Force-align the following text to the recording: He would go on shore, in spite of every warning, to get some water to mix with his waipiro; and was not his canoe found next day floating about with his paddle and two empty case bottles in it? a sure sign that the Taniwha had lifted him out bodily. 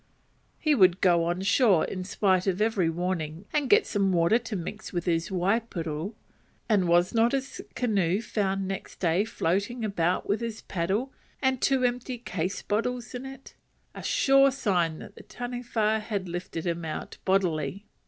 He 0.57 0.73
would 0.73 0.99
go 0.99 1.25
on 1.25 1.41
shore, 1.43 1.85
in 1.85 2.03
spite 2.05 2.47
of 2.47 2.59
every 2.59 2.89
warning, 2.89 3.45
to 3.53 3.67
get 3.67 3.85
some 3.85 4.11
water 4.11 4.39
to 4.39 4.55
mix 4.55 4.91
with 4.91 5.05
his 5.05 5.29
waipiro; 5.29 6.15
and 6.67 6.87
was 6.87 7.13
not 7.13 7.33
his 7.33 7.61
canoe 7.75 8.19
found 8.19 8.67
next 8.67 8.99
day 8.99 9.23
floating 9.25 9.85
about 9.85 10.27
with 10.27 10.41
his 10.41 10.63
paddle 10.63 11.13
and 11.39 11.61
two 11.61 11.83
empty 11.83 12.17
case 12.17 12.63
bottles 12.63 13.13
in 13.13 13.27
it? 13.27 13.53
a 13.93 14.01
sure 14.01 14.49
sign 14.49 14.97
that 14.97 15.17
the 15.17 15.23
Taniwha 15.23 15.99
had 15.99 16.27
lifted 16.27 16.65
him 16.65 16.83
out 16.83 17.19
bodily. 17.23 17.85